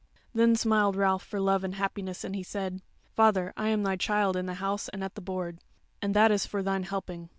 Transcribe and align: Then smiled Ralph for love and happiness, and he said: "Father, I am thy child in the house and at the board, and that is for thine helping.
Then 0.33 0.55
smiled 0.55 0.95
Ralph 0.95 1.21
for 1.23 1.39
love 1.39 1.63
and 1.63 1.75
happiness, 1.75 2.23
and 2.23 2.35
he 2.35 2.41
said: 2.41 2.81
"Father, 3.15 3.53
I 3.55 3.67
am 3.69 3.83
thy 3.83 3.97
child 3.97 4.35
in 4.35 4.47
the 4.47 4.55
house 4.55 4.89
and 4.89 5.03
at 5.03 5.13
the 5.13 5.21
board, 5.21 5.59
and 6.01 6.15
that 6.15 6.31
is 6.31 6.43
for 6.43 6.63
thine 6.63 6.85
helping. 6.85 7.29